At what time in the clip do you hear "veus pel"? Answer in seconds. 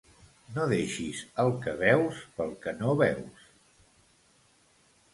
1.83-2.57